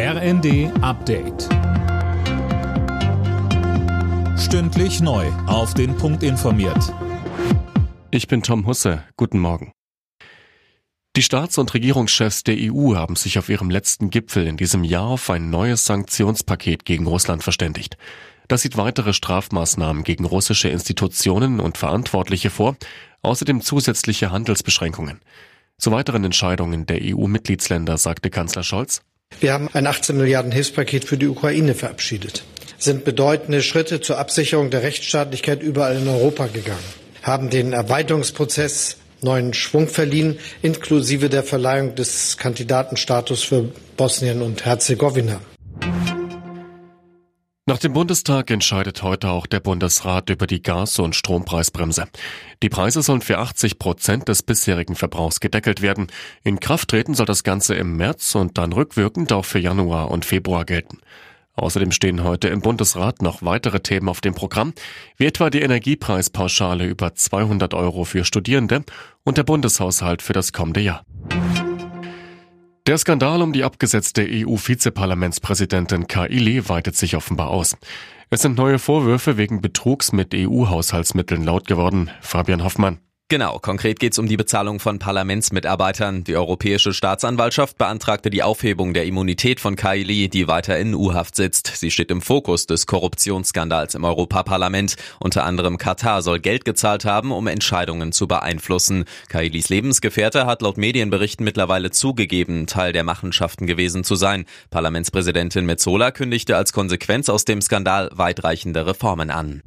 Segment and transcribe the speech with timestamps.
[0.00, 1.48] RND Update.
[4.38, 5.26] Stündlich neu.
[5.48, 6.94] Auf den Punkt informiert.
[8.12, 9.02] Ich bin Tom Husse.
[9.16, 9.72] Guten Morgen.
[11.16, 15.08] Die Staats- und Regierungschefs der EU haben sich auf ihrem letzten Gipfel in diesem Jahr
[15.08, 17.96] auf ein neues Sanktionspaket gegen Russland verständigt.
[18.46, 22.76] Das sieht weitere Strafmaßnahmen gegen russische Institutionen und Verantwortliche vor,
[23.22, 25.18] außerdem zusätzliche Handelsbeschränkungen.
[25.76, 29.02] Zu weiteren Entscheidungen der EU-Mitgliedsländer sagte Kanzler Scholz.
[29.40, 32.42] Wir haben ein 18 Milliarden Hilfspaket für die Ukraine verabschiedet,
[32.76, 36.78] sind bedeutende Schritte zur Absicherung der Rechtsstaatlichkeit überall in Europa gegangen,
[37.22, 45.40] haben den Erweiterungsprozess neuen Schwung verliehen, inklusive der Verleihung des Kandidatenstatus für Bosnien und Herzegowina.
[47.78, 52.08] Nach dem Bundestag entscheidet heute auch der Bundesrat über die Gas- und Strompreisbremse.
[52.60, 56.08] Die Preise sollen für 80 Prozent des bisherigen Verbrauchs gedeckelt werden.
[56.42, 60.24] In Kraft treten soll das Ganze im März und dann rückwirkend auch für Januar und
[60.24, 60.98] Februar gelten.
[61.54, 64.74] Außerdem stehen heute im Bundesrat noch weitere Themen auf dem Programm,
[65.16, 68.82] wie etwa die Energiepreispauschale über 200 Euro für Studierende
[69.22, 71.04] und der Bundeshaushalt für das kommende Jahr.
[72.88, 77.76] Der Skandal um die abgesetzte EU-Vizeparlamentspräsidentin Kaili weitet sich offenbar aus.
[78.30, 82.08] Es sind neue Vorwürfe wegen Betrugs mit EU-Haushaltsmitteln laut geworden.
[82.22, 82.96] Fabian Hoffmann.
[83.30, 86.24] Genau, konkret geht es um die Bezahlung von Parlamentsmitarbeitern.
[86.24, 91.66] Die Europäische Staatsanwaltschaft beantragte die Aufhebung der Immunität von Kaili, die weiter in U-Haft sitzt.
[91.76, 94.96] Sie steht im Fokus des Korruptionsskandals im Europaparlament.
[95.20, 99.04] Unter anderem Katar soll Geld gezahlt haben, um Entscheidungen zu beeinflussen.
[99.28, 104.46] Kailis Lebensgefährte hat laut Medienberichten mittlerweile zugegeben, Teil der Machenschaften gewesen zu sein.
[104.70, 109.62] Parlamentspräsidentin Metzola kündigte als Konsequenz aus dem Skandal weitreichende Reformen an.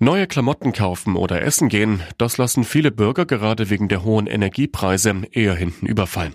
[0.00, 5.22] Neue Klamotten kaufen oder essen gehen, das lassen viele Bürger gerade wegen der hohen Energiepreise
[5.30, 6.34] eher hinten überfallen.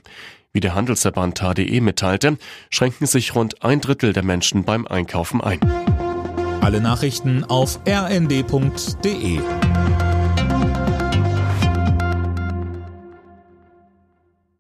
[0.53, 2.37] Wie der Handelsverband HDE mitteilte,
[2.69, 5.59] schränken sich rund ein Drittel der Menschen beim Einkaufen ein.
[6.61, 9.39] Alle Nachrichten auf rnd.de